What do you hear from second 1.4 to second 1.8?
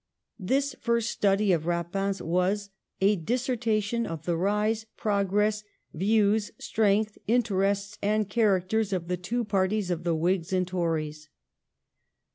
of